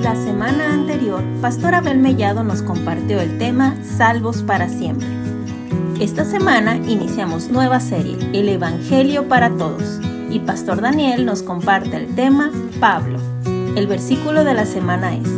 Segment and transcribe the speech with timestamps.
[0.00, 5.08] La semana anterior, Pastor Abel Mellado nos compartió el tema Salvos para siempre.
[5.98, 9.98] Esta semana iniciamos nueva serie, El Evangelio para Todos,
[10.30, 13.18] y Pastor Daniel nos comparte el tema Pablo.
[13.74, 15.28] El versículo de la semana es,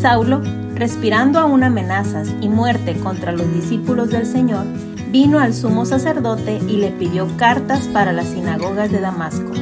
[0.00, 0.42] Saulo,
[0.74, 4.66] respirando aún amenazas y muerte contra los discípulos del Señor,
[5.10, 9.52] vino al sumo sacerdote y le pidió cartas para las sinagogas de Damasco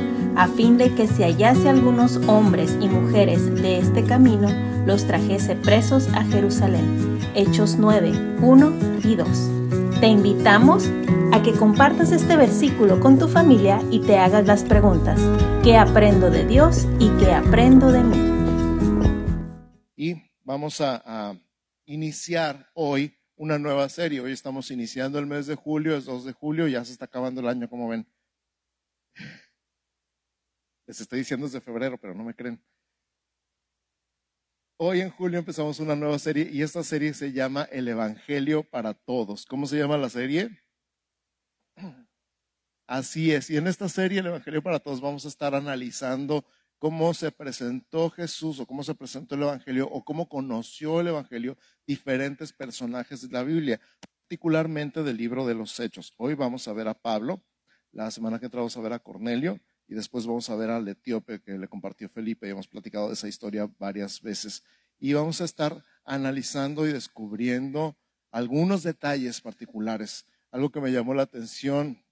[0.41, 4.49] a fin de que si hallase algunos hombres y mujeres de este camino,
[4.87, 7.21] los trajese presos a Jerusalén.
[7.35, 8.73] Hechos 9, 1
[9.05, 10.01] y 2.
[10.01, 10.89] Te invitamos
[11.35, 15.21] a que compartas este versículo con tu familia y te hagas las preguntas,
[15.63, 18.17] ¿qué aprendo de Dios y qué aprendo de mí?
[19.95, 21.39] Y vamos a, a
[21.85, 24.23] iniciar hoy una nueva serie.
[24.23, 27.43] Hoy estamos iniciando el mes de julio, es 2 de julio, ya se está acabando
[27.43, 28.07] el año, como ven.
[30.91, 32.61] Les estoy diciendo desde febrero, pero no me creen.
[34.77, 38.95] Hoy en julio empezamos una nueva serie y esta serie se llama El Evangelio para
[38.95, 39.47] Todos.
[39.47, 40.51] ¿Cómo se llama la serie?
[42.89, 43.51] Así es.
[43.51, 46.45] Y en esta serie, El Evangelio para Todos, vamos a estar analizando
[46.81, 51.57] cómo se presentó Jesús o cómo se presentó el Evangelio o cómo conoció el Evangelio
[51.87, 56.13] diferentes personajes de la Biblia, particularmente del libro de los Hechos.
[56.17, 57.45] Hoy vamos a ver a Pablo,
[57.93, 59.61] la semana que entra vamos a ver a Cornelio
[59.91, 63.15] y después vamos a ver al etíope que le compartió Felipe y hemos platicado de
[63.15, 64.63] esa historia varias veces.
[65.01, 67.97] Y vamos a estar analizando y descubriendo
[68.31, 70.27] algunos detalles particulares.
[70.53, 72.05] Algo que me llamó la atención,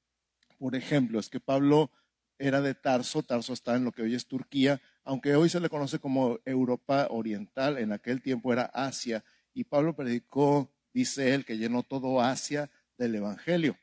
[0.59, 1.93] por ejemplo, es que Pablo
[2.37, 5.69] era de Tarso, Tarso está en lo que hoy es Turquía, aunque hoy se le
[5.69, 9.23] conoce como Europa Oriental, en aquel tiempo era Asia,
[9.55, 13.79] y Pablo predicó, dice él, que llenó todo Asia del Evangelio.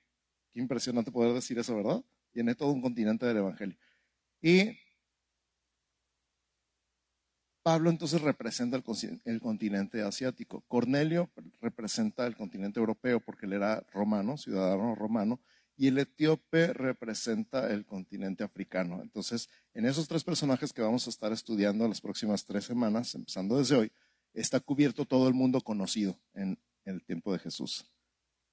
[0.51, 2.03] Qué impresionante poder decir eso, ¿verdad?
[2.33, 3.77] Llené todo un continente del Evangelio.
[4.45, 4.77] Y
[7.63, 10.63] Pablo entonces representa el, continente asiático.
[10.67, 15.39] Cornelio representa el continente europeo porque él era romano, ciudadano romano,
[15.75, 19.01] y el etíope representa el continente africano.
[19.01, 23.57] Entonces, en esos tres personajes que vamos a estar estudiando las próximas tres semanas, empezando
[23.57, 23.91] desde hoy,
[24.35, 27.91] está cubierto todo el mundo conocido en el tiempo de Jesús.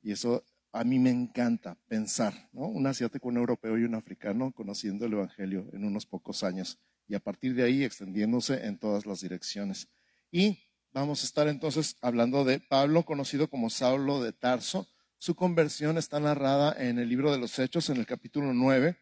[0.00, 2.66] Y eso a mí me encanta pensar, ¿no?
[2.66, 7.14] Un asiático, un europeo y un africano conociendo el Evangelio en unos pocos años y
[7.14, 9.88] a partir de ahí extendiéndose en todas las direcciones.
[10.30, 10.58] Y
[10.92, 14.88] vamos a estar entonces hablando de Pablo, conocido como Saulo de Tarso.
[15.18, 18.96] Su conversión está narrada en el libro de los Hechos, en el capítulo 9.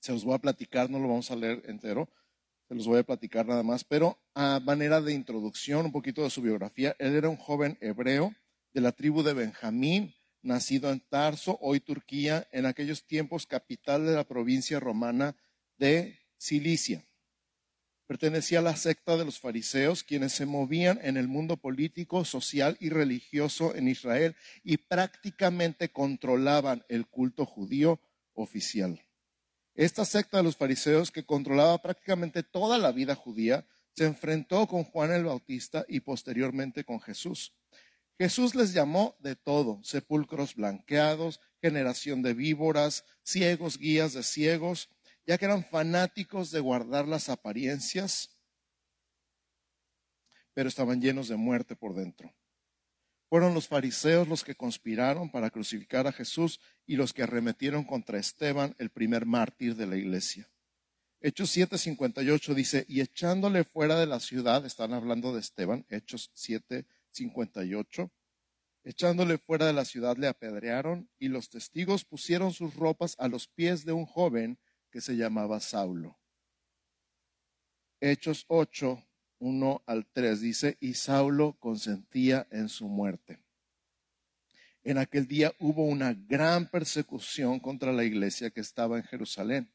[0.00, 2.10] Se los voy a platicar, no lo vamos a leer entero,
[2.68, 6.30] se los voy a platicar nada más, pero a manera de introducción, un poquito de
[6.30, 8.34] su biografía, él era un joven hebreo
[8.74, 14.14] de la tribu de Benjamín, nacido en Tarso, hoy Turquía, en aquellos tiempos capital de
[14.14, 15.36] la provincia romana
[15.78, 17.04] de Cilicia.
[18.06, 22.78] Pertenecía a la secta de los fariseos, quienes se movían en el mundo político, social
[22.80, 24.34] y religioso en Israel
[24.64, 28.00] y prácticamente controlaban el culto judío
[28.32, 29.02] oficial.
[29.74, 34.84] Esta secta de los fariseos, que controlaba prácticamente toda la vida judía, se enfrentó con
[34.84, 37.52] Juan el Bautista y posteriormente con Jesús.
[38.18, 44.88] Jesús les llamó de todo, sepulcros blanqueados, generación de víboras, ciegos, guías de ciegos,
[45.24, 48.36] ya que eran fanáticos de guardar las apariencias,
[50.52, 52.34] pero estaban llenos de muerte por dentro.
[53.28, 58.18] Fueron los fariseos los que conspiraron para crucificar a Jesús y los que arremetieron contra
[58.18, 60.50] Esteban, el primer mártir de la iglesia.
[61.20, 66.86] Hechos 7:58 dice, y echándole fuera de la ciudad, están hablando de Esteban, Hechos 7,
[67.18, 68.10] 58.
[68.84, 73.48] Echándole fuera de la ciudad le apedrearon y los testigos pusieron sus ropas a los
[73.48, 74.58] pies de un joven
[74.90, 76.18] que se llamaba Saulo.
[78.00, 79.04] Hechos 8,
[79.40, 83.40] 1 al 3 dice, y Saulo consentía en su muerte.
[84.84, 89.72] En aquel día hubo una gran persecución contra la iglesia que estaba en Jerusalén,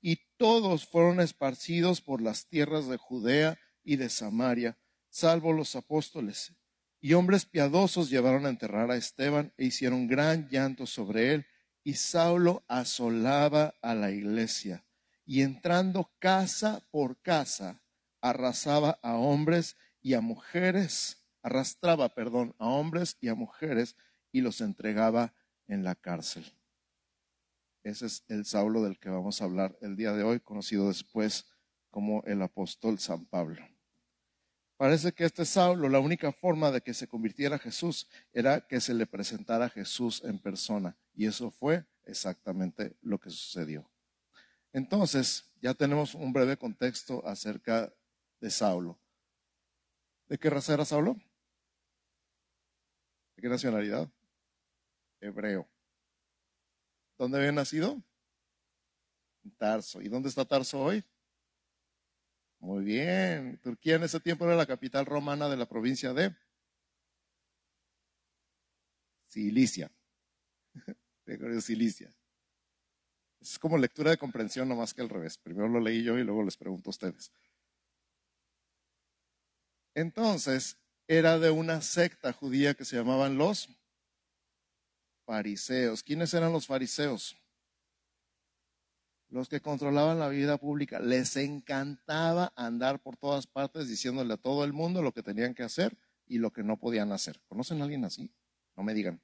[0.00, 4.78] y todos fueron esparcidos por las tierras de Judea y de Samaria,
[5.10, 6.54] salvo los apóstoles
[7.00, 11.46] y hombres piadosos llevaron a enterrar a Esteban e hicieron gran llanto sobre él.
[11.84, 14.84] Y Saulo asolaba a la iglesia
[15.24, 17.82] y entrando casa por casa,
[18.20, 23.96] arrasaba a hombres y a mujeres, arrastraba, perdón, a hombres y a mujeres
[24.32, 25.34] y los entregaba
[25.66, 26.44] en la cárcel.
[27.82, 31.46] Ese es el Saulo del que vamos a hablar el día de hoy, conocido después
[31.90, 33.75] como el apóstol San Pablo.
[34.76, 38.92] Parece que este Saulo, la única forma de que se convirtiera Jesús era que se
[38.92, 40.96] le presentara a Jesús en persona.
[41.14, 43.90] Y eso fue exactamente lo que sucedió.
[44.72, 47.90] Entonces, ya tenemos un breve contexto acerca
[48.40, 48.98] de Saulo.
[50.28, 51.16] ¿De qué raza era Saulo?
[53.34, 54.10] ¿De qué nacionalidad?
[55.20, 55.66] Hebreo.
[57.16, 58.02] ¿Dónde había nacido?
[59.42, 60.02] En Tarso.
[60.02, 61.02] ¿Y dónde está Tarso hoy?
[62.66, 63.60] Muy bien.
[63.62, 66.34] Turquía en ese tiempo era la capital romana de la provincia de
[69.28, 69.88] Cilicia.
[71.60, 72.12] Cilicia.
[73.40, 75.38] Es como lectura de comprensión, no más que al revés.
[75.38, 77.30] Primero lo leí yo y luego les pregunto a ustedes.
[79.94, 80.76] Entonces,
[81.06, 83.68] era de una secta judía que se llamaban los
[85.24, 86.02] fariseos.
[86.02, 87.36] ¿Quiénes eran los fariseos?
[89.28, 91.00] Los que controlaban la vida pública.
[91.00, 95.64] Les encantaba andar por todas partes diciéndole a todo el mundo lo que tenían que
[95.64, 95.96] hacer
[96.26, 97.40] y lo que no podían hacer.
[97.48, 98.32] ¿Conocen a alguien así?
[98.76, 99.20] No me digan.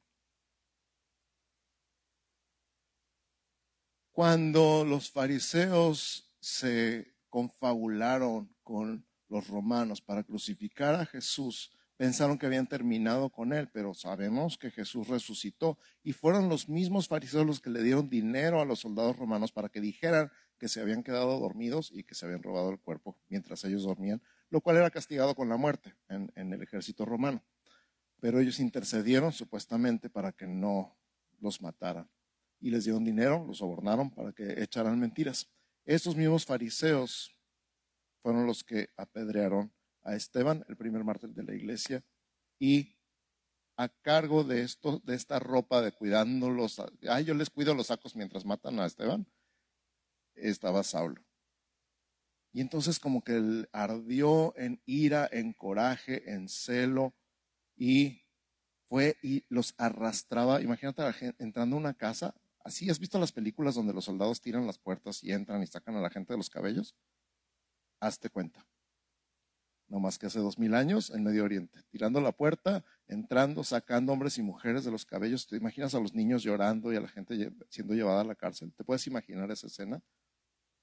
[4.13, 11.73] Cuando los fariseos se confabularon con los romanos para crucificar a Jesús,
[12.03, 17.07] pensaron que habían terminado con él, pero sabemos que Jesús resucitó y fueron los mismos
[17.07, 20.29] fariseos los que le dieron dinero a los soldados romanos para que dijeran
[20.59, 24.21] que se habían quedado dormidos y que se habían robado el cuerpo mientras ellos dormían,
[24.51, 27.41] lo cual era castigado con la muerte en, en el ejército romano.
[28.19, 30.99] Pero ellos intercedieron supuestamente para que no
[31.39, 32.11] los mataran
[32.59, 35.49] y les dieron dinero, los sobornaron para que echaran mentiras.
[35.85, 37.33] Estos mismos fariseos
[38.25, 39.73] fueron los que apedrearon
[40.03, 42.05] a Esteban, el primer mártir de la iglesia,
[42.59, 42.97] y
[43.77, 48.15] a cargo de esto, de esta ropa de cuidándolos, ay, yo les cuido los sacos
[48.17, 49.27] mientras matan a Esteban,
[50.35, 51.23] estaba Saulo.
[52.53, 57.15] Y entonces como que él ardió en ira, en coraje, en celo,
[57.77, 58.23] y
[58.89, 60.61] fue y los arrastraba.
[60.61, 61.03] Imagínate
[61.39, 62.35] entrando a una casa,
[62.65, 65.97] Así, ¿has visto las películas donde los soldados tiran las puertas y entran y sacan
[65.97, 66.95] a la gente de los cabellos?
[68.01, 68.65] Hazte cuenta.
[69.93, 74.15] No más que hace dos mil años en Medio Oriente, tirando la puerta, entrando, sacando
[74.15, 75.47] hombres y mujeres de los cabellos.
[75.47, 78.73] ¿Te imaginas a los niños llorando y a la gente siendo llevada a la cárcel?
[78.73, 80.03] ¿Te puedes imaginar esa escena?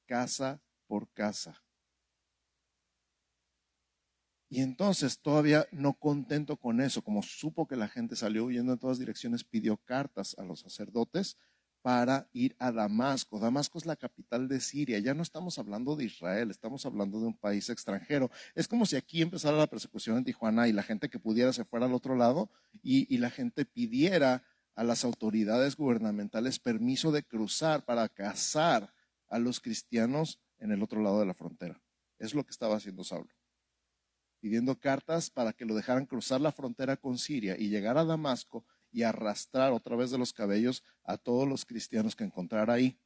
[0.06, 1.60] Casa por casa.
[4.48, 8.80] Y entonces, todavía no contento con eso, como supo que la gente salió huyendo en
[8.80, 11.36] todas direcciones, pidió cartas a los sacerdotes
[11.82, 13.40] para ir a Damasco.
[13.40, 15.00] Damasco es la capital de Siria.
[15.00, 18.30] Ya no estamos hablando de Israel, estamos hablando de un país extranjero.
[18.56, 21.66] Es como si aquí empezara la persecución en Tijuana y la gente que pudiera se
[21.66, 22.50] fuera al otro lado
[22.82, 24.44] y, la gente pidiera
[24.76, 28.94] a las autoridades gubernamentales permiso de cruzar para cazar
[29.28, 31.82] a los cristianos en el otro lado de la frontera.
[32.18, 33.30] Es lo que estaba haciendo Saulo.
[34.40, 38.66] Pidiendo cartas para que lo dejaran cruzar la frontera con Siria y llegar a Damasco
[38.92, 43.00] y arrastrar otra vez de los cabellos a todos los cristianos que encontrara ahí.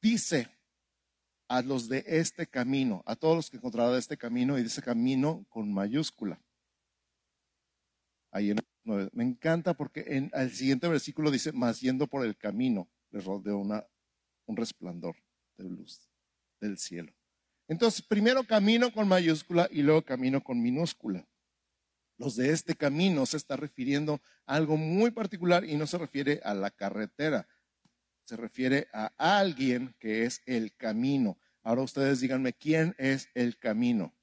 [0.00, 0.48] Dice
[1.48, 4.82] a los de este camino, a todos los que encontrara de este camino, y dice
[4.82, 6.40] camino con mayúscula.
[8.30, 12.36] Ahí en el Me encanta porque en el siguiente versículo dice, más yendo por el
[12.36, 13.86] camino, les rodeó una,
[14.46, 15.16] un resplandor
[15.56, 16.10] de luz
[16.60, 17.12] del cielo.
[17.66, 21.26] Entonces, primero camino con mayúscula y luego camino con minúscula
[22.24, 26.40] los de este camino se está refiriendo a algo muy particular y no se refiere
[26.42, 27.46] a la carretera,
[28.24, 31.38] se refiere a alguien que es el camino.
[31.62, 34.14] Ahora ustedes díganme, ¿quién es el camino?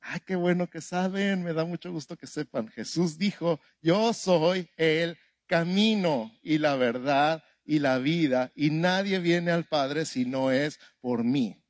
[0.00, 2.68] Ay, qué bueno que saben, me da mucho gusto que sepan.
[2.68, 5.16] Jesús dijo, yo soy el
[5.46, 10.80] camino y la verdad y la vida y nadie viene al Padre si no es
[11.00, 11.63] por mí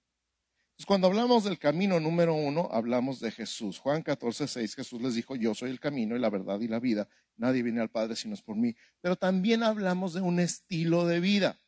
[0.86, 3.78] cuando hablamos del camino número uno, hablamos de Jesús.
[3.78, 6.80] Juan 14, 6, Jesús les dijo, yo soy el camino y la verdad y la
[6.80, 7.08] vida.
[7.36, 8.74] Nadie viene al Padre si no es por mí.
[9.00, 11.60] Pero también hablamos de un estilo de vida.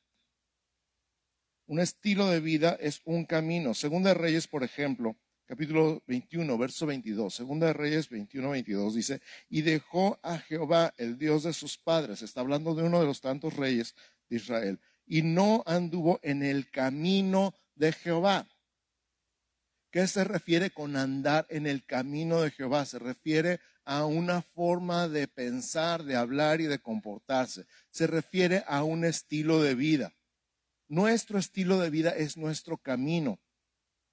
[1.67, 3.75] Un estilo de vida es un camino.
[3.75, 7.33] Segunda de Reyes, por ejemplo, capítulo 21, verso 22.
[7.33, 12.23] Segunda de Reyes 21, 22 dice, y dejó a Jehová, el Dios de sus padres.
[12.23, 13.95] Está hablando de uno de los tantos reyes
[14.29, 14.81] de Israel.
[15.07, 18.49] Y no anduvo en el camino de Jehová
[19.97, 22.85] ¿Qué se refiere con andar en el camino de Jehová?
[22.85, 27.65] Se refiere a una forma de pensar, de hablar y de comportarse.
[27.89, 30.13] Se refiere a un estilo de vida.
[30.87, 33.41] Nuestro estilo de vida es nuestro camino.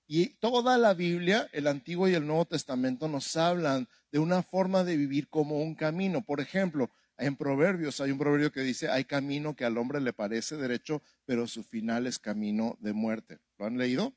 [0.07, 4.85] Y toda la Biblia, el Antiguo y el Nuevo Testamento, nos hablan de una forma
[4.85, 6.21] de vivir como un camino.
[6.21, 10.13] Por ejemplo, en Proverbios hay un proverbio que dice, hay camino que al hombre le
[10.13, 13.39] parece derecho, pero su final es camino de muerte.
[13.57, 14.13] ¿Lo han leído?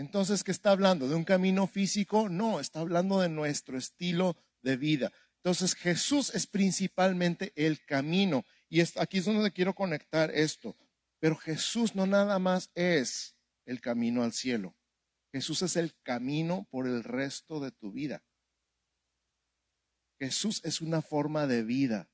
[0.00, 1.08] Entonces, ¿qué está hablando?
[1.08, 2.30] ¿De un camino físico?
[2.30, 5.12] No, está hablando de nuestro estilo de vida.
[5.36, 8.46] Entonces, Jesús es principalmente el camino.
[8.70, 10.74] Y aquí es donde quiero conectar esto.
[11.18, 14.74] Pero Jesús no nada más es el camino al cielo.
[15.32, 18.24] Jesús es el camino por el resto de tu vida.
[20.18, 22.08] Jesús es una forma de vida.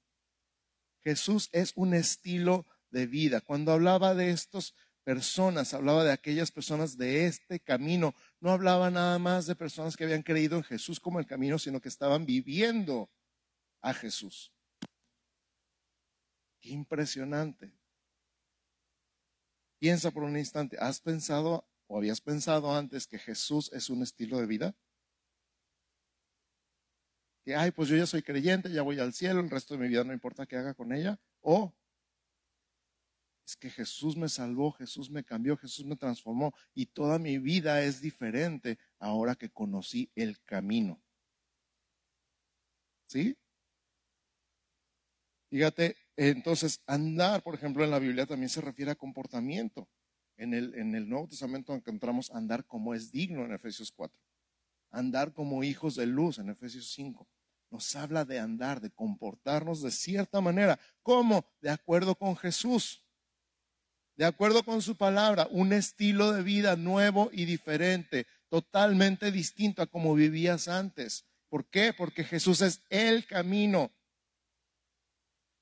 [1.05, 3.41] Jesús es un estilo de vida.
[3.43, 4.75] Cuando hablaba de estas
[5.07, 8.13] personas, hablaba de aquellas personas de este camino.
[8.41, 11.81] No hablaba nada más de personas que habían creído en Jesús como el camino, sino
[11.81, 13.09] que estaban viviendo
[13.83, 14.53] a Jesús.
[16.61, 17.73] Qué impresionante.
[19.79, 24.39] Piensa por un instante, ¿has pensado o habías pensado antes que Jesús es un estilo
[24.39, 24.75] de vida?
[27.45, 29.87] Que, ay, pues yo ya soy creyente, ya voy al cielo, el resto de mi
[29.87, 31.21] vida no importa qué haga con ella.
[31.43, 31.73] O
[33.47, 37.83] es que Jesús me salvó, Jesús me cambió, Jesús me transformó y toda mi vida
[37.83, 41.01] es diferente ahora que conocí el camino.
[43.07, 43.37] ¿Sí?
[45.49, 49.89] Fíjate, entonces andar, por ejemplo, en la Biblia también se refiere a comportamiento.
[50.37, 54.21] En el, Nuevo Testamento encontramos andar como es digno en Efesios 4.
[54.91, 57.29] Andar como hijos de luz en Efesios 5.
[57.71, 60.79] Nos habla de andar, de comportarnos de cierta manera.
[61.03, 61.47] ¿Cómo?
[61.61, 63.06] De acuerdo con Jesús.
[64.17, 69.87] De acuerdo con su palabra, un estilo de vida nuevo y diferente, totalmente distinto a
[69.87, 71.27] como vivías antes.
[71.51, 71.93] ¿Por qué?
[71.93, 73.93] Porque Jesús es el camino.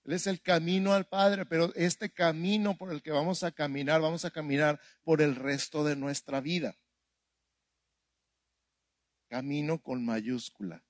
[0.05, 4.01] Él es el camino al Padre, pero este camino por el que vamos a caminar,
[4.01, 6.77] vamos a caminar por el resto de nuestra vida.
[9.29, 10.85] Camino con mayúscula.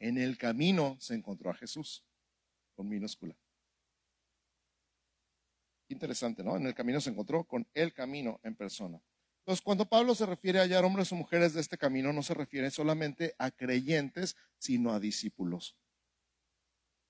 [0.00, 2.02] En el camino se encontró a Jesús,
[2.74, 3.36] con minúscula.
[5.92, 6.56] Interesante, ¿no?
[6.56, 9.00] En el camino se encontró con el camino en persona.
[9.40, 12.32] Entonces, cuando Pablo se refiere a hallar hombres o mujeres de este camino, no se
[12.32, 15.76] refiere solamente a creyentes, sino a discípulos.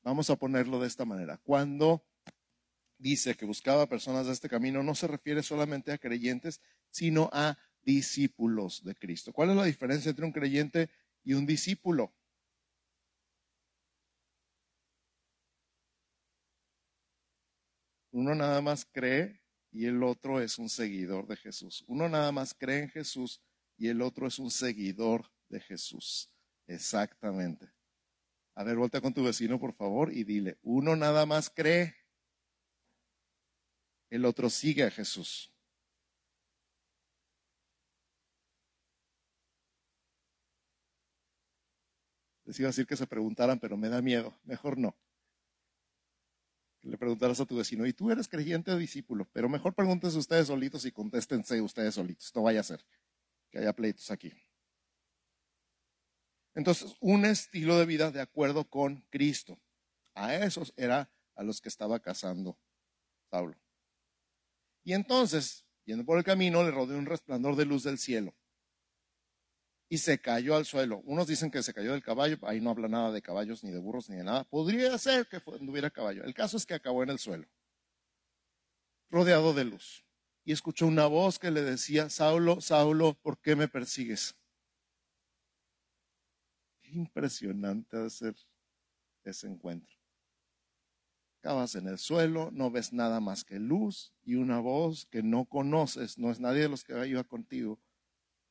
[0.03, 1.39] Vamos a ponerlo de esta manera.
[1.39, 2.05] Cuando
[2.99, 6.61] dice que buscaba personas de este camino, no se refiere solamente a creyentes,
[6.91, 9.33] sino a discípulos de Cristo.
[9.33, 10.91] ¿Cuál es la diferencia entre un creyente
[11.23, 12.15] y un discípulo?
[18.13, 19.41] Uno nada más cree
[19.71, 21.83] y el otro es un seguidor de Jesús.
[21.89, 23.43] Uno nada más cree en Jesús
[23.77, 26.31] y el otro es un seguidor de Jesús.
[26.67, 27.73] Exactamente.
[28.55, 31.97] A ver, vuelta con tu vecino, por favor, y dile, uno nada más cree,
[34.11, 35.51] el otro sigue a Jesús.
[42.45, 44.39] Les iba a decir que se preguntaran, pero me da miedo.
[44.45, 44.95] Mejor no.
[46.83, 49.29] Le preguntaras a tu vecino, ¿y tú eres creyente o discípulo?
[49.33, 52.33] Pero mejor pregúntense ustedes solitos y contéstense ustedes solitos.
[52.35, 52.85] No vaya a ser
[53.51, 54.33] que haya pleitos aquí.
[56.55, 59.59] Entonces, un estilo de vida de acuerdo con Cristo.
[60.15, 62.59] A esos era a los que estaba casando
[63.31, 63.57] Saulo.
[64.85, 68.35] Y entonces, yendo por el camino, le rodeó un resplandor de luz del cielo.
[69.93, 71.03] Y se cayó al suelo.
[71.05, 73.79] Unos dicen que se cayó del caballo, ahí no habla nada de caballos, ni de
[73.79, 74.45] burros, ni de nada.
[74.45, 76.25] Podría ser que hubiera caballo.
[76.25, 77.47] El caso es que acabó en el suelo,
[79.11, 80.03] rodeado de luz.
[80.47, 84.35] Y escuchó una voz que le decía, Saulo, Saulo, ¿por qué me persigues?
[86.91, 88.35] impresionante de ser
[89.25, 89.95] ese encuentro.
[91.41, 95.45] Acabas en el suelo, no ves nada más que luz y una voz que no
[95.45, 97.79] conoces, no es nadie de los que iba contigo.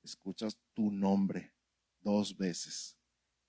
[0.03, 1.53] Escuchas tu nombre
[2.01, 2.98] dos veces.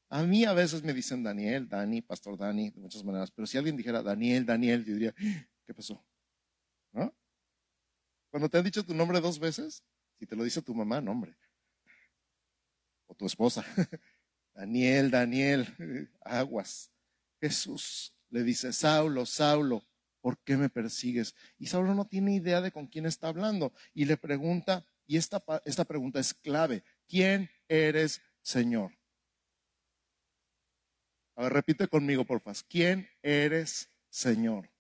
[0.09, 3.57] A mí a veces me dicen Daniel, Dani, Pastor Dani, de muchas maneras, pero si
[3.57, 5.15] alguien dijera Daniel, Daniel, yo diría,
[5.67, 6.05] ¿qué pasó?
[6.93, 7.15] ¿No?
[8.31, 9.83] Cuando te han dicho tu nombre dos veces,
[10.19, 11.37] si te lo dice tu mamá, nombre.
[13.07, 13.65] O tu esposa.
[14.55, 16.93] Daniel, Daniel, aguas.
[17.41, 19.85] Jesús le dice, Saulo, Saulo,
[20.21, 21.35] ¿por qué me persigues?
[21.59, 25.43] Y Saulo no tiene idea de con quién está hablando y le pregunta, y esta,
[25.65, 28.93] esta pregunta es clave, ¿quién eres, Señor?
[31.37, 32.57] A ver, repite conmigo, por favor.
[32.69, 34.71] ¿Quién eres, Señor?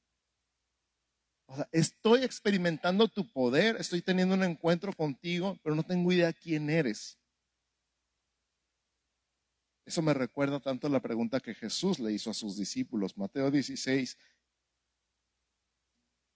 [1.46, 6.32] O sea, estoy experimentando tu poder, estoy teniendo un encuentro contigo, pero no tengo idea
[6.32, 7.18] quién eres.
[9.84, 14.16] Eso me recuerda tanto la pregunta que Jesús le hizo a sus discípulos, Mateo 16,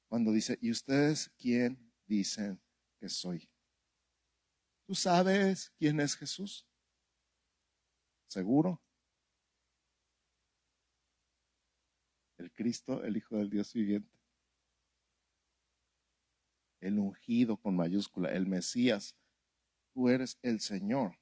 [0.09, 2.61] cuando dice, ¿y ustedes quién dicen
[2.99, 3.49] que soy?
[4.87, 6.65] ¿Tú sabes quién es Jesús?
[8.29, 8.81] ¿Seguro?
[12.39, 14.17] El Cristo, el Hijo del Dios viviente.
[16.81, 19.17] El ungido con mayúscula, el Mesías.
[19.93, 21.19] Tú eres el Señor.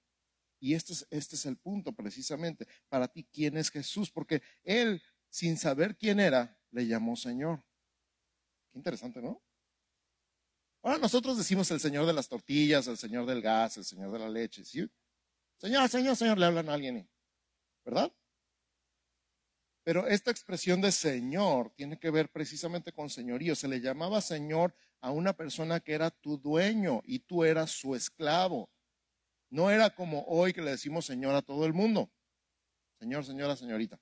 [0.60, 2.66] Y este es, este es el punto precisamente.
[2.88, 4.10] Para ti, ¿quién es Jesús?
[4.10, 7.62] Porque él, sin saber quién era, le llamó Señor.
[8.72, 9.43] Qué interesante, ¿no?
[10.84, 14.18] Ahora nosotros decimos el Señor de las tortillas, el Señor del gas, el Señor de
[14.18, 14.66] la leche.
[14.66, 14.86] ¿sí?
[15.56, 17.08] Señor, Señor, Señor, le hablan a alguien,
[17.86, 18.12] ¿verdad?
[19.82, 23.54] Pero esta expresión de Señor tiene que ver precisamente con señorío.
[23.54, 27.94] Se le llamaba Señor a una persona que era tu dueño y tú eras su
[27.94, 28.70] esclavo.
[29.48, 32.12] No era como hoy que le decimos Señor a todo el mundo.
[32.98, 33.98] Señor, señora, señorita.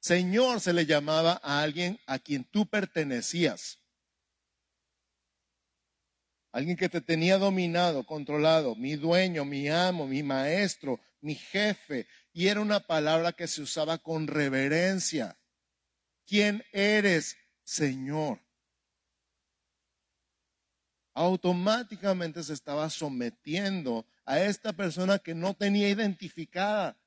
[0.00, 3.81] Señor se le llamaba a alguien a quien tú pertenecías.
[6.52, 12.06] Alguien que te tenía dominado, controlado, mi dueño, mi amo, mi maestro, mi jefe.
[12.34, 15.38] Y era una palabra que se usaba con reverencia.
[16.26, 18.40] ¿Quién eres, Señor?
[21.14, 26.98] Automáticamente se estaba sometiendo a esta persona que no tenía identificada,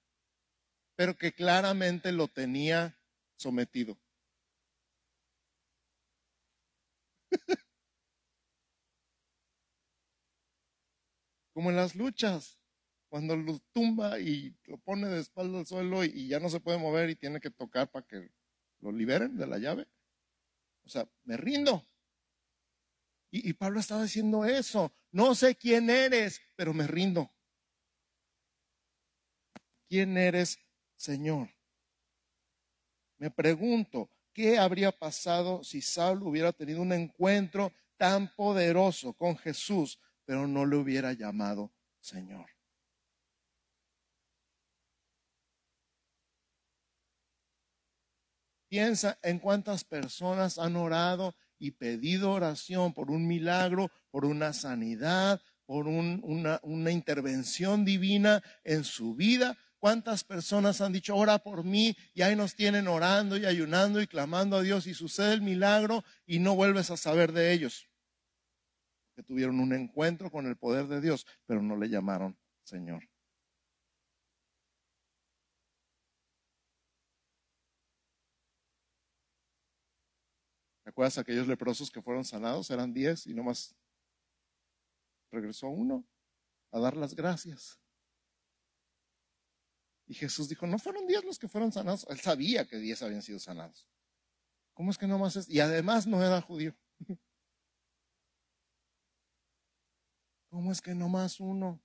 [0.95, 2.97] pero que claramente lo tenía
[3.35, 3.99] sometido.
[11.55, 12.59] Como en las luchas,
[13.07, 16.77] cuando lo tumba y lo pone de espalda al suelo y, ya no se puede
[16.77, 18.29] mover y tiene que tocar para que
[18.81, 19.87] lo liberen de la llave.
[20.83, 21.87] O sea, me rindo.
[23.31, 24.93] Y, Pablo estaba diciendo eso.
[25.13, 27.31] No sé quién eres, pero me rindo.
[29.87, 30.59] ¿Quién eres,
[30.97, 31.55] Señor?
[33.17, 40.01] Me pregunto, ¿qué habría pasado si Saulo hubiera tenido un encuentro tan poderoso con Jesús
[40.25, 41.71] pero no le hubiera llamado
[42.05, 42.49] Señor.
[48.67, 55.41] Piensa en cuántas personas han orado y pedido oración por un milagro, por una sanidad,
[55.65, 59.57] por una, una intervención divina en su vida.
[59.77, 61.95] ¿Cuántas personas han dicho, ora por mí?
[62.13, 66.03] Y ahí nos tienen orando y ayunando y clamando a Dios y sucede el milagro
[66.25, 67.87] y no vuelves a saber de ellos
[69.15, 73.07] que tuvieron un encuentro con el poder de Dios, pero no le llamaron Señor.
[80.83, 82.69] ¿Te acuerdas aquellos leprosos que fueron sanados?
[82.69, 83.75] Eran diez y nomás
[85.31, 86.05] regresó uno
[86.71, 87.79] a dar las gracias.
[90.07, 92.05] Y Jesús dijo, no fueron diez los que fueron sanados.
[92.09, 93.87] Él sabía que diez habían sido sanados.
[94.75, 95.49] ¿Cómo es que nomás es?
[95.49, 96.75] Y además no era judío.
[100.55, 101.83] ¿Cómo es que no más uno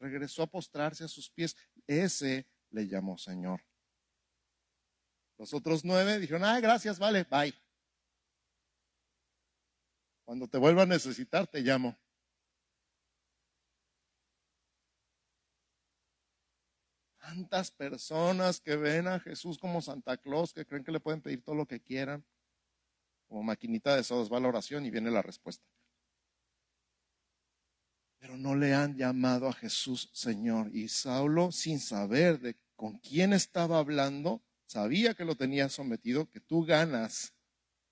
[0.00, 1.54] regresó a postrarse a sus pies?
[1.86, 3.62] Ese le llamó Señor.
[5.36, 7.52] Los otros nueve dijeron, ah, gracias, vale, bye.
[10.24, 11.94] Cuando te vuelva a necesitar, te llamo.
[17.18, 21.42] Tantas personas que ven a Jesús como Santa Claus, que creen que le pueden pedir
[21.42, 22.24] todo lo que quieran.
[23.28, 25.73] Como maquinita de sodas va la oración y viene la respuesta
[28.24, 30.74] pero no le han llamado a Jesús Señor.
[30.74, 36.40] Y Saulo, sin saber de con quién estaba hablando, sabía que lo tenía sometido, que
[36.40, 37.34] tú ganas.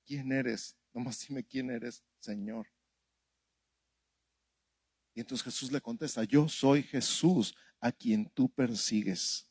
[0.07, 0.75] ¿Quién eres?
[0.95, 2.67] Nomás dime quién eres, Señor.
[5.13, 9.47] Y entonces Jesús le contesta, yo soy Jesús a quien tú persigues.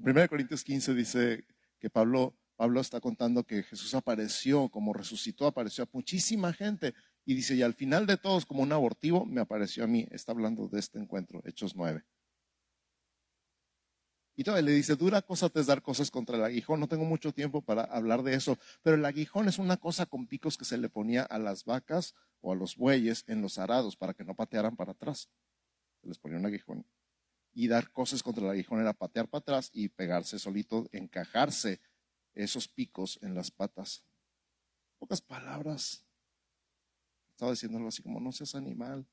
[0.00, 1.46] En 1 Corintios 15 dice
[1.78, 6.94] que Pablo Pablo está contando que Jesús apareció, como resucitó, apareció a muchísima gente.
[7.24, 10.06] Y dice, y al final de todos, como un abortivo, me apareció a mí.
[10.10, 12.04] Está hablando de este encuentro, Hechos 9.
[14.34, 16.80] Y todavía le dice, dura cosa te es dar cosas contra el aguijón.
[16.80, 20.26] No tengo mucho tiempo para hablar de eso, pero el aguijón es una cosa con
[20.26, 23.96] picos que se le ponía a las vacas o a los bueyes en los arados
[23.96, 25.28] para que no patearan para atrás.
[26.00, 26.86] Se les ponía un aguijón.
[27.52, 31.80] Y dar cosas contra el aguijón era patear para atrás y pegarse solito, encajarse
[32.34, 34.02] esos picos en las patas.
[34.98, 36.04] Pocas palabras.
[37.30, 39.06] Estaba diciéndolo así como, no seas animal.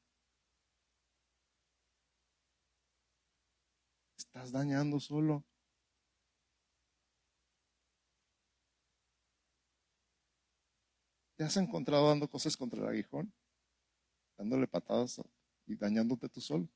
[4.17, 5.43] Estás dañando solo.
[11.35, 13.33] ¿Te has encontrado dando cosas contra el aguijón?
[14.37, 15.21] Dándole patadas
[15.65, 16.67] y dañándote tú solo.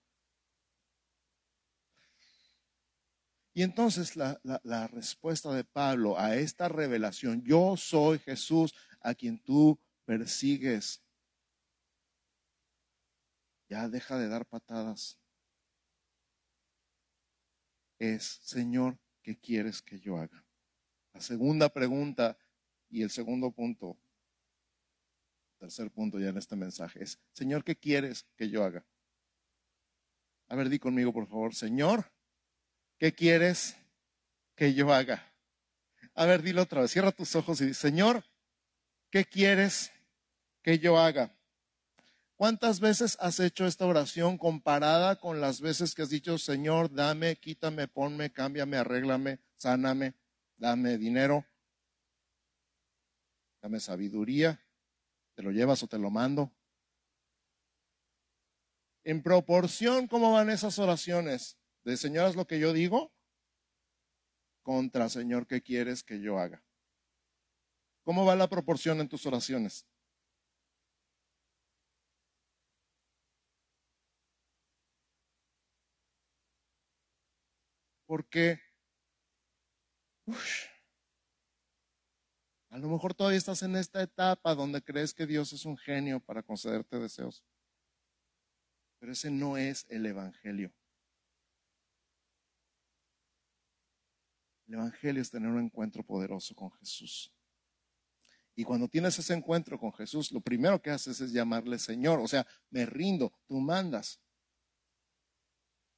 [3.53, 9.79] Y entonces la, respuesta de Pablo a esta revelación, yo soy Jesús a quien tú
[10.05, 11.03] persigues.
[13.69, 15.19] Ya deja de dar patadas.
[17.99, 20.43] Es, Señor, ¿qué quieres que yo haga?
[21.13, 22.37] La segunda pregunta
[22.89, 23.97] y el segundo punto,
[25.59, 28.83] tercer punto ya en este mensaje es, Señor, ¿qué quieres que yo haga?
[30.47, 32.12] A ver, di conmigo, por favor, Señor,
[33.03, 33.75] ¿Qué quieres
[34.55, 35.29] que yo haga?
[36.13, 36.91] A ver, dilo otra vez.
[36.91, 38.23] Cierra tus ojos y di, Señor,
[39.11, 39.91] ¿qué quieres
[40.61, 41.37] que yo haga?
[42.37, 47.35] ¿Cuántas veces has hecho esta oración comparada con las veces que has dicho, Señor, dame,
[47.35, 50.15] quítame, ponme, cámbiame, arréglame, sáname,
[50.55, 51.45] dame dinero,
[53.61, 54.65] dame sabiduría,
[55.35, 56.53] te lo llevas o te lo mando?
[59.03, 61.57] En proporción, ¿cómo van esas oraciones?
[61.83, 63.11] De Señor, es lo que yo digo,
[64.63, 66.63] contra Señor, ¿qué quieres que yo haga?
[68.03, 69.85] ¿Cómo va la proporción en tus oraciones?
[78.05, 78.59] Porque
[82.69, 86.19] a lo mejor todavía estás en esta etapa donde crees que Dios es un genio
[86.19, 87.43] para concederte deseos.
[88.99, 90.73] Pero ese no es el Evangelio.
[94.67, 97.33] El Evangelio es tener un encuentro poderoso con Jesús.
[98.55, 102.19] Y cuando tienes ese encuentro con Jesús, lo primero que haces es llamarle Señor.
[102.19, 104.21] O sea, me rindo, tú mandas.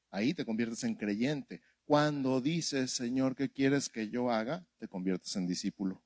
[0.09, 1.61] Ahí te conviertes en creyente.
[1.83, 4.65] Cuando dices, Señor, ¿qué quieres que yo haga?
[4.79, 6.01] Te conviertes en discípulo.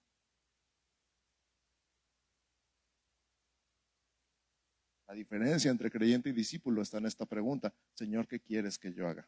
[5.08, 7.74] La diferencia entre creyente y discípulo está en esta pregunta.
[7.94, 9.28] Señor, ¿qué quieres que yo haga?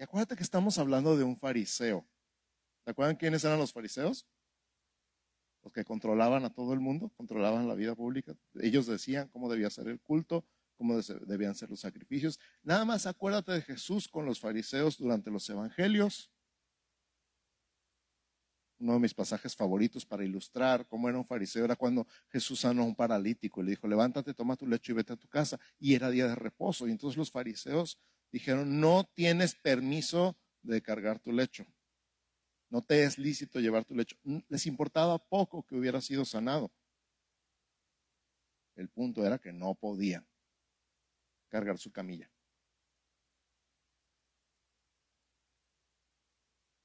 [0.00, 2.08] Y acuérdate que estamos hablando de un fariseo.
[2.84, 4.26] ¿Te acuerdan quiénes eran los fariseos?
[5.62, 8.34] Los que controlaban a todo el mundo, controlaban la vida pública.
[8.54, 10.46] Ellos decían cómo debía ser el culto,
[10.78, 12.40] cómo debían ser los sacrificios.
[12.62, 16.32] Nada más acuérdate de Jesús con los fariseos durante los evangelios.
[18.78, 22.84] Uno de mis pasajes favoritos para ilustrar cómo era un fariseo era cuando Jesús sanó
[22.84, 25.60] a un paralítico y le dijo, levántate, toma tu lecho y vete a tu casa.
[25.78, 26.88] Y era día de reposo.
[26.88, 31.66] Y entonces los fariseos dijeron, no tienes permiso de cargar tu lecho.
[32.68, 34.16] No te es lícito llevar tu lecho.
[34.48, 36.72] Les importaba poco que hubiera sido sanado.
[38.76, 40.26] El punto era que no podían
[41.48, 42.30] cargar su camilla.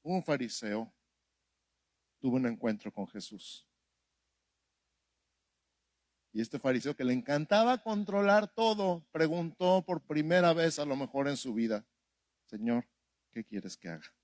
[0.02, 0.92] Un fariseo
[2.18, 3.65] tuvo un encuentro con Jesús.
[6.36, 11.28] Y este fariseo que le encantaba controlar todo, preguntó por primera vez a lo mejor
[11.28, 11.86] en su vida,
[12.44, 12.86] Señor,
[13.32, 14.14] ¿qué quieres que haga?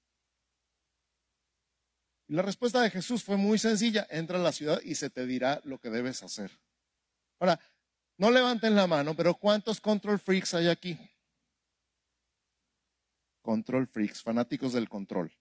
[2.29, 5.25] Y la respuesta de Jesús fue muy sencilla, entra a la ciudad y se te
[5.25, 6.51] dirá lo que debes hacer.
[7.39, 7.59] Ahora,
[8.19, 10.99] no levanten la mano, pero ¿cuántos control freaks hay aquí?
[13.41, 15.33] Control freaks, fanáticos del control.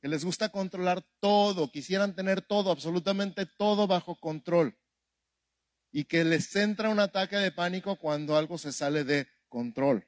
[0.00, 4.78] Que les gusta controlar todo, quisieran tener todo, absolutamente todo bajo control,
[5.92, 10.06] y que les entra un ataque de pánico cuando algo se sale de control.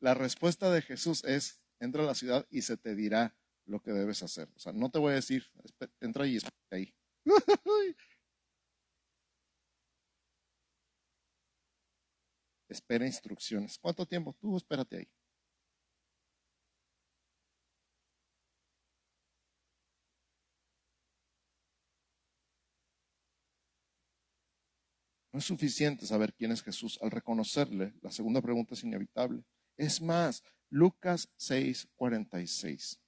[0.00, 3.36] La respuesta de Jesús es, entra a la ciudad y se te dirá
[3.66, 4.48] lo que debes hacer.
[4.54, 5.44] O sea, no te voy a decir,
[6.00, 6.94] entra y espera ahí.
[12.68, 13.78] Espera instrucciones.
[13.78, 14.36] ¿Cuánto tiempo?
[14.38, 15.08] Tú espérate ahí.
[25.38, 26.98] Es suficiente saber quién es Jesús.
[27.00, 29.44] Al reconocerle, la segunda pregunta es inevitable.
[29.76, 32.98] Es más, Lucas 6:46.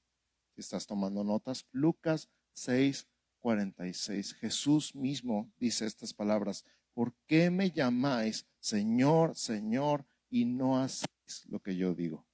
[0.55, 4.35] Si estás tomando notas, Lucas 6:46.
[4.35, 6.65] Jesús mismo dice estas palabras.
[6.95, 12.25] ¿Por qué me llamáis Señor, Señor y no hacéis lo que yo digo?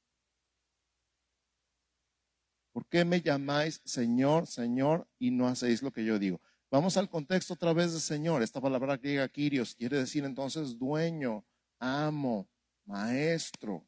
[2.71, 6.43] ¿Por qué me llamáis Señor, Señor y no hacéis lo que yo digo?
[6.69, 8.43] Vamos al contexto otra vez de Señor.
[8.43, 11.45] Esta palabra griega Kyrios quiere decir entonces dueño,
[11.79, 12.49] amo,
[12.85, 13.87] maestro.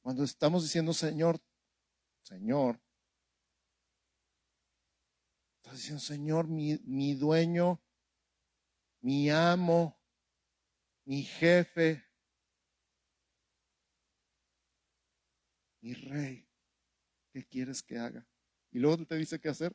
[0.00, 1.40] Cuando estamos diciendo Señor,
[2.22, 2.80] Señor,
[5.56, 7.82] estás diciendo Señor, mi, mi dueño,
[9.00, 10.00] mi amo,
[11.04, 12.04] mi jefe,
[15.80, 16.48] mi rey.
[17.32, 18.24] ¿Qué quieres que haga?
[18.70, 19.74] Y luego te dice qué hacer.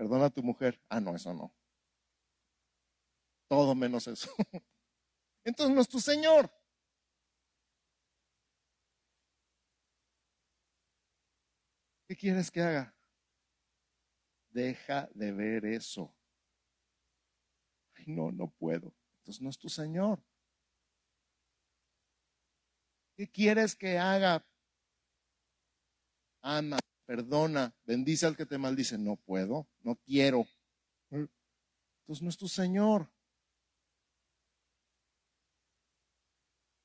[0.00, 0.80] Perdona a tu mujer.
[0.88, 1.54] Ah, no, eso no.
[3.48, 4.30] Todo menos eso.
[5.44, 6.50] Entonces no es tu Señor.
[12.08, 12.94] ¿Qué quieres que haga?
[14.48, 16.16] Deja de ver eso.
[17.94, 18.94] Ay, no, no puedo.
[19.18, 20.24] Entonces no es tu Señor.
[23.18, 24.42] ¿Qué quieres que haga?
[26.40, 26.78] Ama
[27.10, 28.96] perdona, bendice al que te maldice.
[28.96, 30.46] No puedo, no quiero.
[31.10, 33.10] Entonces no es tu Señor.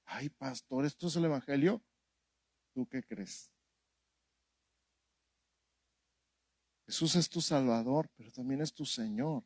[0.07, 1.79] ay, pastor, ¿esto es el Evangelio?
[2.73, 3.51] ¿Tú qué crees?
[6.87, 9.43] Jesús es tu Salvador, pero también es tu Señor.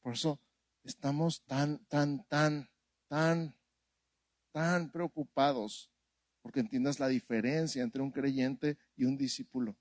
[0.00, 0.40] Por eso
[0.82, 2.68] estamos tan, tan, tan,
[3.06, 3.54] tan,
[4.50, 5.92] tan preocupados
[6.40, 9.76] porque entiendas la diferencia entre un creyente y un discípulo.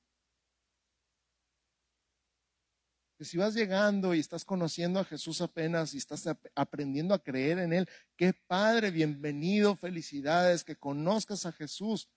[3.21, 7.59] Que si vas llegando y estás conociendo a Jesús apenas y estás aprendiendo a creer
[7.59, 12.09] en Él, qué padre, bienvenido, felicidades, que conozcas a Jesús,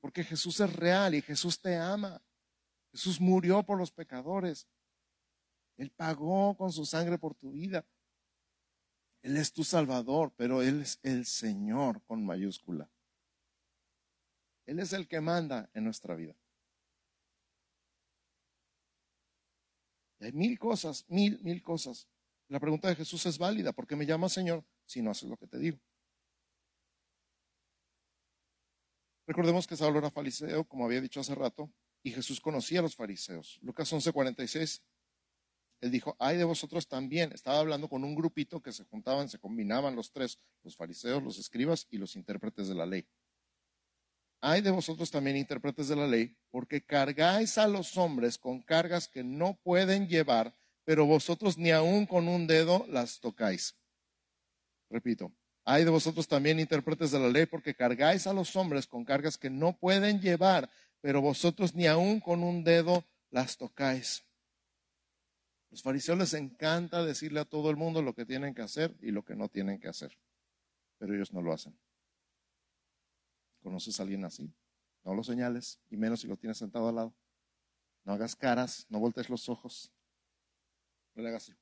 [0.00, 2.22] porque Jesús es real y Jesús te ama.
[2.92, 4.68] Jesús murió por los pecadores.
[5.76, 7.84] Él pagó con su sangre por tu vida.
[9.22, 12.88] Él es tu Salvador, pero Él es el Señor con mayúscula.
[14.66, 16.36] Él es el que manda en nuestra vida.
[20.20, 22.08] Y hay mil cosas, mil, mil cosas.
[22.48, 23.72] La pregunta de Jesús es válida.
[23.72, 25.78] ¿Por qué me llamas Señor si no haces lo que te digo?
[29.26, 31.70] Recordemos que Saulo era fariseo, como había dicho hace rato,
[32.02, 33.58] y Jesús conocía a los fariseos.
[33.60, 34.80] Lucas 11:46,
[35.80, 37.32] él dijo, ay de vosotros también.
[37.32, 41.38] Estaba hablando con un grupito que se juntaban, se combinaban los tres, los fariseos, los
[41.38, 43.06] escribas y los intérpretes de la ley.
[44.40, 49.08] Ay de vosotros también intérpretes de la ley, porque cargáis a los hombres con cargas
[49.08, 53.76] que no pueden llevar, pero vosotros ni aun con un dedo las tocáis.
[54.90, 55.32] Repito,
[55.64, 59.36] hay de vosotros también intérpretes de la ley, porque cargáis a los hombres con cargas
[59.36, 60.70] que no pueden llevar,
[61.00, 64.24] pero vosotros ni aun con un dedo las tocáis.
[65.70, 69.10] Los fariseos les encanta decirle a todo el mundo lo que tienen que hacer y
[69.10, 70.16] lo que no tienen que hacer,
[70.96, 71.78] pero ellos no lo hacen.
[73.62, 74.52] ¿Conoces a alguien así?
[75.04, 77.14] No lo señales, y menos si lo tienes sentado al lado.
[78.04, 79.92] No hagas caras, no voltees los ojos.
[81.14, 81.58] No le hagas así.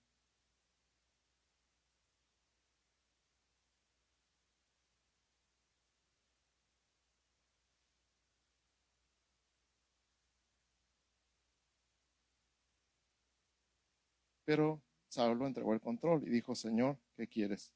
[14.46, 17.74] Pero Saulo entregó el control y dijo, Señor, ¿qué quieres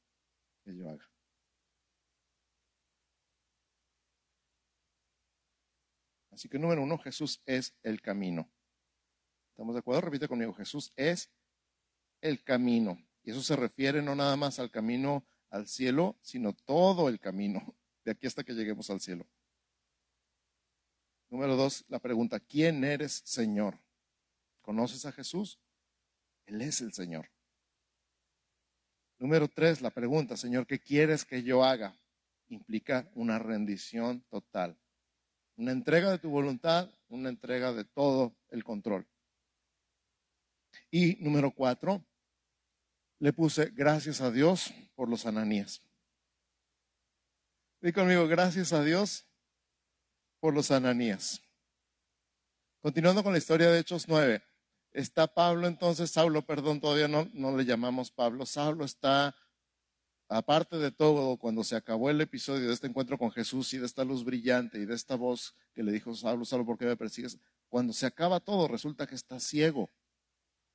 [0.63, 1.05] que yo haga?
[6.31, 8.49] Así que número uno, Jesús es el camino.
[9.51, 10.01] ¿Estamos de acuerdo?
[10.01, 11.29] Repite conmigo, Jesús es
[12.21, 12.97] el camino.
[13.23, 17.75] Y eso se refiere no nada más al camino al cielo, sino todo el camino,
[18.05, 19.27] de aquí hasta que lleguemos al cielo.
[21.29, 23.79] Número dos, la pregunta, ¿quién eres Señor?
[24.61, 25.59] ¿Conoces a Jesús?
[26.45, 27.29] Él es el Señor.
[29.19, 31.95] Número tres, la pregunta, Señor, ¿qué quieres que yo haga?
[32.49, 34.77] Implica una rendición total.
[35.61, 39.07] Una entrega de tu voluntad, una entrega de todo el control.
[40.89, 42.03] Y número cuatro,
[43.19, 45.83] le puse gracias a Dios por los ananías.
[47.79, 49.27] Dí conmigo, gracias a Dios
[50.39, 51.43] por los ananías.
[52.79, 54.41] Continuando con la historia de Hechos 9
[54.93, 59.35] está Pablo entonces, Saulo, perdón, todavía no, no le llamamos Pablo, Saulo está,
[60.31, 63.85] aparte de todo, cuando se acabó el episodio de este encuentro con Jesús y de
[63.85, 66.95] esta luz brillante y de esta voz que le dijo Saulo, Saulo, ¿por qué me
[66.95, 67.37] persigues?
[67.67, 69.89] Cuando se acaba todo, resulta que está ciego.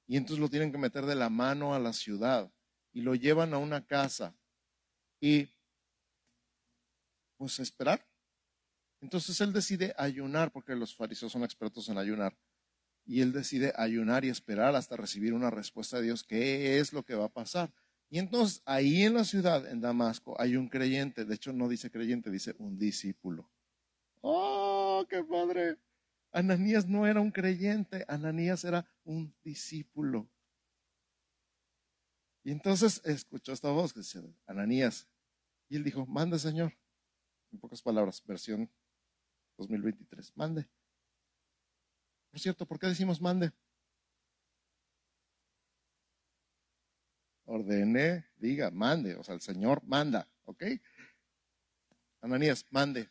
[0.06, 2.52] Y entonces lo tienen que meter de la mano a la ciudad
[2.92, 4.36] y lo llevan a una casa
[5.20, 5.48] y
[7.38, 8.06] pues esperar.
[9.00, 12.36] Entonces él decide ayunar, porque los fariseos son expertos en ayunar
[13.06, 17.04] y él decide ayunar y esperar hasta recibir una respuesta de Dios, ¿qué es lo
[17.04, 17.72] que va a pasar?
[18.08, 21.90] Y entonces ahí en la ciudad, en Damasco, hay un creyente, de hecho no dice
[21.90, 23.50] creyente, dice un discípulo.
[24.20, 25.78] ¡Oh, qué padre!
[26.32, 30.28] Ananías no era un creyente, Ananías era un discípulo.
[32.44, 35.08] Y entonces escuchó esta voz que decía, Ananías.
[35.68, 36.76] Y él dijo, mande Señor.
[37.50, 38.70] En pocas palabras, versión
[39.56, 40.68] 2023, mande.
[42.30, 43.52] Por cierto, ¿por qué decimos mande?
[47.46, 50.64] Ordene, diga, mande, o sea, el Señor manda, ¿ok?
[52.20, 53.08] Ananías, mande.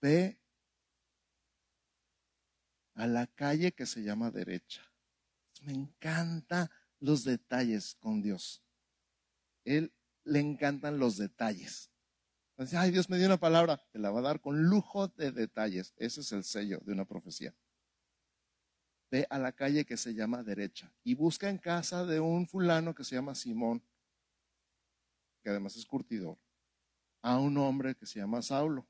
[0.00, 0.38] Ve
[2.94, 4.82] a la calle que se llama derecha.
[5.62, 8.62] Me encanta los detalles con Dios.
[9.64, 9.92] Él
[10.24, 11.90] le encantan los detalles
[12.76, 15.92] ay, Dios me dio una palabra, te la va a dar con lujo de detalles.
[15.96, 17.54] Ese es el sello de una profecía.
[19.10, 22.94] Ve a la calle que se llama derecha y busca en casa de un fulano
[22.94, 23.82] que se llama Simón,
[25.42, 26.38] que además es curtidor,
[27.22, 28.86] a un hombre que se llama Saulo.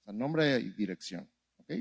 [0.00, 1.30] O sea, nombre y dirección.
[1.58, 1.72] ¿Ok?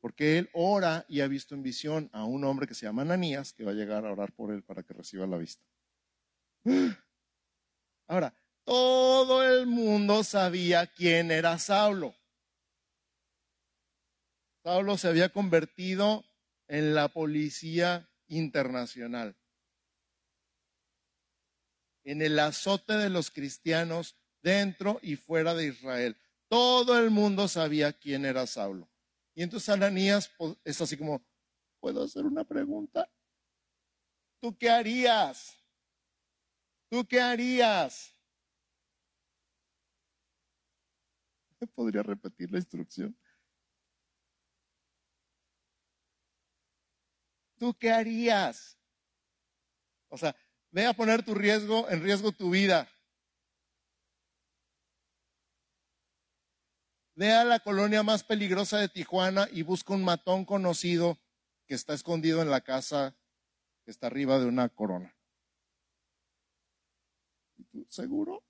[0.00, 3.52] Porque él ora y ha visto en visión a un hombre que se llama Ananías,
[3.52, 5.64] que va a llegar a orar por él para que reciba la vista.
[8.08, 12.17] Ahora, todo el mundo sabía quién era Saulo.
[14.68, 16.26] Saulo se había convertido
[16.66, 19.34] en la policía internacional,
[22.04, 26.18] en el azote de los cristianos dentro y fuera de Israel.
[26.48, 28.90] Todo el mundo sabía quién era Saulo.
[29.34, 31.24] Y entonces Ananías pues, es así como,
[31.80, 33.10] ¿puedo hacer una pregunta?
[34.38, 35.56] ¿Tú qué harías?
[36.90, 38.12] ¿Tú qué harías?
[41.74, 43.16] ¿Podría repetir la instrucción?
[47.58, 48.78] ¿Tú qué harías?
[50.08, 50.34] O sea,
[50.70, 52.88] ve a poner tu riesgo, en riesgo tu vida.
[57.14, 61.18] Ve a la colonia más peligrosa de Tijuana y busca un matón conocido
[61.66, 63.16] que está escondido en la casa
[63.84, 65.16] que está arriba de una corona.
[67.56, 68.47] ¿Y tú, seguro?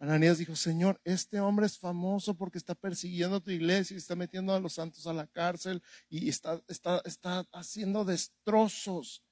[0.00, 4.16] Ananías dijo, Señor, este hombre es famoso porque está persiguiendo a tu iglesia y está
[4.16, 9.22] metiendo a los santos a la cárcel y está, está, está haciendo destrozos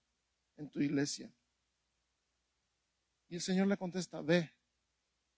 [0.59, 1.33] en tu iglesia.
[3.31, 4.53] Y el Señor le contesta, ve,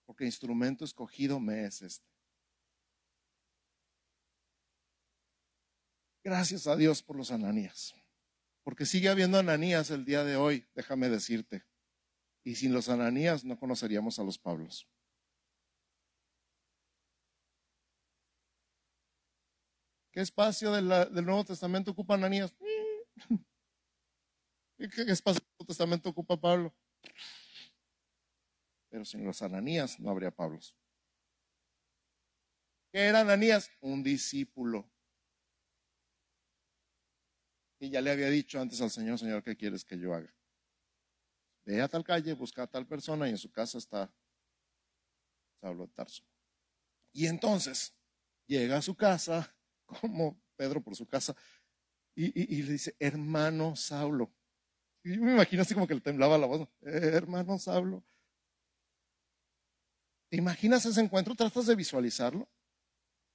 [0.05, 2.11] porque instrumento escogido me es este.
[6.25, 7.95] Gracias a Dios por los ananías,
[8.64, 11.64] porque sigue habiendo ananías el día de hoy, déjame decirte.
[12.43, 14.88] Y sin los ananías no conoceríamos a los Pablos.
[20.12, 22.53] ¿Qué espacio del Nuevo Testamento ocupa Ananías?
[24.77, 26.75] ¿Qué espacio del Nuevo Testamento ocupa Pablo?
[28.88, 30.77] Pero sin los Ananías no habría Pablos.
[32.92, 33.70] ¿Qué era Ananías?
[33.81, 34.90] Un discípulo.
[37.79, 40.35] Y ya le había dicho antes al Señor, Señor, ¿qué quieres que yo haga?
[41.64, 44.12] Ve a tal calle, busca a tal persona y en su casa está
[45.61, 46.25] Saulo de Tarso.
[47.12, 47.94] Y entonces
[48.46, 49.57] llega a su casa
[50.00, 51.35] como Pedro por su casa,
[52.14, 54.31] y, le dice, hermano Saulo.
[55.03, 58.05] Y yo me imagino así como que le temblaba la voz, hermano Saulo.
[60.29, 61.35] ¿Te imaginas ese encuentro?
[61.35, 62.48] ¿Tratas de visualizarlo?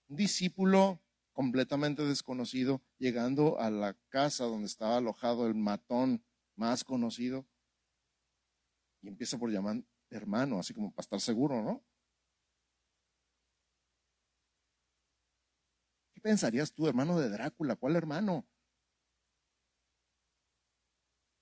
[0.07, 1.01] Un discípulo
[1.33, 6.23] completamente desconocido llegando a la casa donde estaba alojado el matón
[6.55, 7.45] más conocido
[9.01, 11.83] y empieza por llamar hermano, así como para estar seguro, ¿no?
[16.25, 17.75] Pensarías tú, hermano de Drácula?
[17.75, 18.43] ¿Cuál hermano?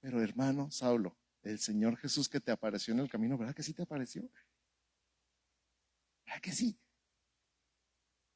[0.01, 3.73] Pero hermano Saulo, el Señor Jesús que te apareció en el camino, ¿verdad que sí
[3.73, 4.29] te apareció?
[6.25, 6.77] ¿Verdad que sí?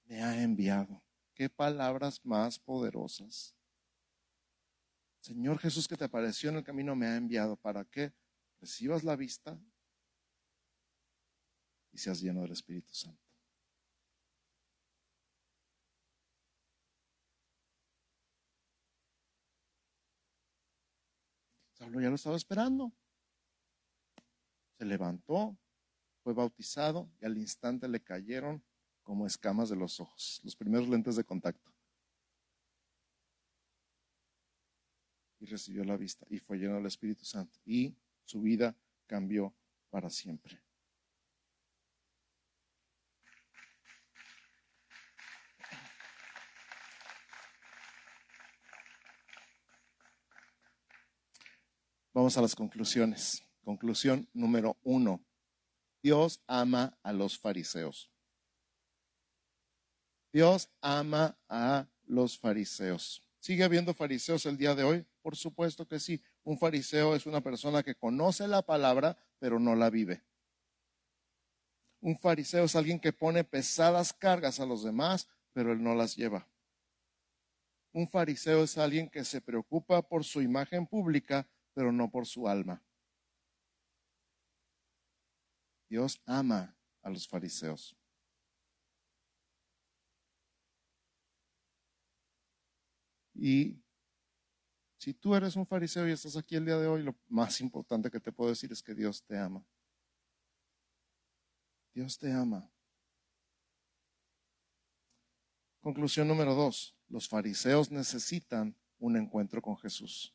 [0.06, 1.04] Me ha enviado.
[1.34, 3.54] Qué palabras más poderosas.
[5.20, 8.14] Señor Jesús que te apareció en el camino me ha enviado para que
[8.62, 9.60] recibas la vista
[11.92, 13.27] y seas lleno del Espíritu Santo.
[21.88, 22.92] Saulo ya lo estaba esperando.
[24.78, 25.58] Se levantó,
[26.22, 28.62] fue bautizado y al instante le cayeron
[29.04, 31.72] como escamas de los ojos, los primeros lentes de contacto.
[35.40, 37.96] Y recibió la vista y fue lleno del Espíritu Santo y
[38.26, 39.54] su vida cambió
[39.90, 40.60] para siempre.
[52.18, 53.44] Vamos a las conclusiones.
[53.64, 55.24] Conclusión número uno.
[56.02, 58.10] Dios ama a los fariseos.
[60.34, 63.22] Dios ama a los fariseos.
[63.40, 65.06] ¿Sigue habiendo fariseos el día de hoy?
[65.22, 66.20] Por supuesto que sí.
[66.44, 70.24] Un fariseo es una persona que conoce la palabra, pero no la vive.
[72.02, 76.16] Un fariseo es alguien que pone pesadas cargas a los demás, pero él no las
[76.16, 76.48] lleva.
[77.92, 81.48] Un fariseo es alguien que se preocupa por su imagen pública,
[81.78, 82.84] pero no por su alma.
[85.88, 87.96] Dios ama a los fariseos.
[93.36, 93.80] Y
[94.98, 98.10] si tú eres un fariseo y estás aquí el día de hoy, lo más importante
[98.10, 99.64] que te puedo decir es que Dios te ama.
[101.94, 102.68] Dios te ama.
[105.82, 106.98] Conclusión número dos.
[107.08, 110.34] Los fariseos necesitan un encuentro con Jesús.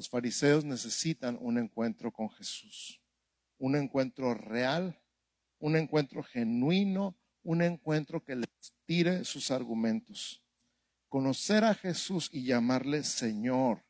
[0.00, 3.00] Los fariseos necesitan un encuentro con Jesús,
[3.58, 4.98] un encuentro real
[5.60, 8.48] un encuentro genuino, un encuentro que les
[8.86, 10.42] tire sus argumentos.
[11.08, 13.84] Conocer a Jesús y llamarle Señor,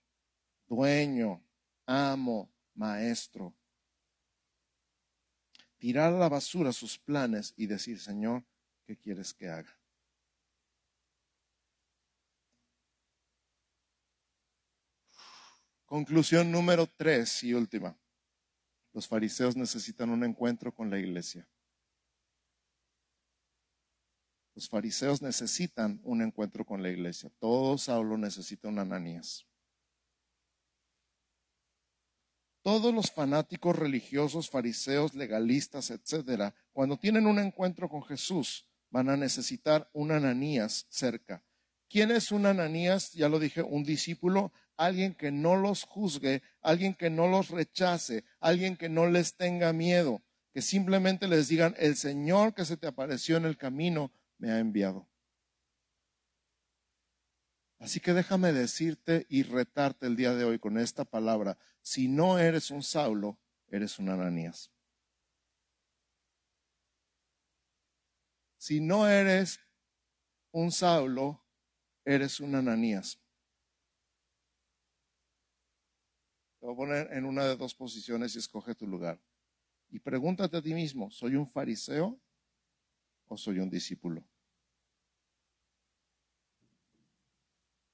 [0.67, 1.43] dueño,
[1.87, 3.55] amo, maestro.
[5.79, 8.45] Tirar a la basura sus planes y decir, Señor,
[8.85, 9.80] ¿qué quieres que haga?
[15.91, 17.99] Conclusión número tres y última.
[18.93, 21.49] Los fariseos necesitan un encuentro con la iglesia.
[24.55, 27.29] Los fariseos necesitan un encuentro con la iglesia.
[27.41, 29.49] Todo Saulo necesita un Ananías.
[32.63, 39.17] Todos los fanáticos religiosos, fariseos, legalistas, etcétera, cuando tienen un encuentro con Jesús, van a
[39.17, 41.43] necesitar un Ananías cerca.
[41.89, 43.13] ¿Quién es un Ananías?
[43.15, 48.25] Ya lo dije, un discípulo, alguien que no los juzgue, alguien que no los rechace,
[48.41, 50.23] alguien que no les tenga miedo,
[50.55, 54.59] que simplemente les digan, el Señor que se te apareció en el camino me ha
[54.59, 55.07] enviado.
[57.79, 61.59] Así que déjame decirte y retarte el día de hoy con esta palabra.
[61.83, 64.71] Si no eres un Saulo, eres un Ananías.
[68.57, 69.61] Si no eres
[70.53, 71.45] un Saulo,
[72.07, 73.19] eres un Ananías.
[76.61, 79.19] Te voy a poner en una de dos posiciones y escoge tu lugar.
[79.89, 82.21] Y pregúntate a ti mismo, ¿soy un fariseo
[83.29, 84.23] o soy un discípulo?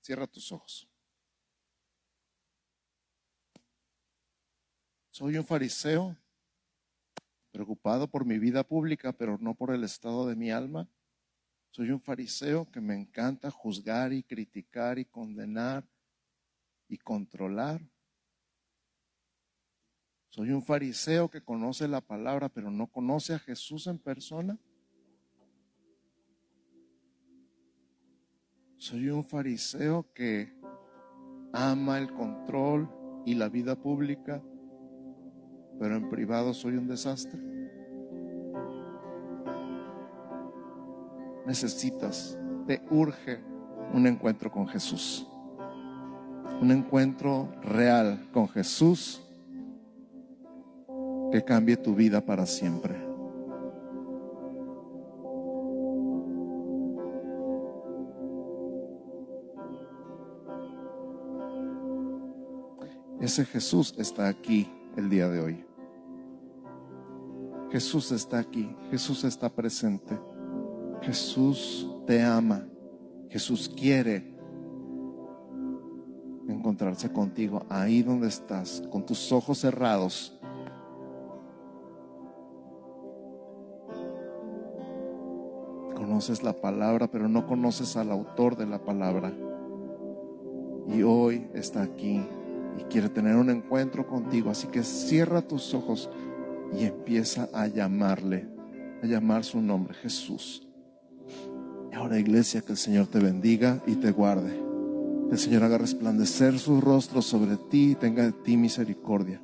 [0.00, 0.88] Cierra tus ojos.
[5.10, 6.16] Soy un fariseo
[7.52, 10.88] preocupado por mi vida pública, pero no por el estado de mi alma.
[11.70, 15.88] Soy un fariseo que me encanta juzgar y criticar y condenar
[16.88, 17.80] y controlar.
[20.28, 24.58] Soy un fariseo que conoce la palabra, pero no conoce a Jesús en persona.
[28.76, 30.52] Soy un fariseo que
[31.52, 32.88] ama el control
[33.24, 34.42] y la vida pública,
[35.80, 37.40] pero en privado soy un desastre.
[41.46, 43.40] Necesitas, te urge
[43.92, 45.26] un encuentro con Jesús.
[46.60, 49.25] Un encuentro real con Jesús
[51.36, 52.94] que cambie tu vida para siempre.
[63.20, 64.66] Ese Jesús está aquí
[64.96, 65.64] el día de hoy.
[67.70, 70.18] Jesús está aquí, Jesús está presente.
[71.02, 72.66] Jesús te ama,
[73.28, 74.34] Jesús quiere
[76.48, 80.35] encontrarse contigo ahí donde estás, con tus ojos cerrados
[86.26, 89.32] conoces la palabra, pero no conoces al autor de la palabra.
[90.92, 92.20] Y hoy está aquí
[92.76, 94.50] y quiere tener un encuentro contigo.
[94.50, 96.10] Así que cierra tus ojos
[96.76, 98.48] y empieza a llamarle,
[99.04, 100.66] a llamar su nombre, Jesús.
[101.92, 104.50] Y ahora iglesia, que el Señor te bendiga y te guarde.
[105.28, 109.40] Que el Señor haga resplandecer su rostro sobre ti y tenga de ti misericordia.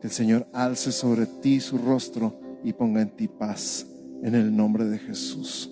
[0.00, 3.86] Que el Señor alce sobre ti su rostro y ponga en ti paz.
[4.22, 5.71] En el nombre de Jesús.